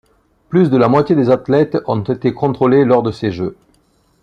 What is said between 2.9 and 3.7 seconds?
de ces jeux.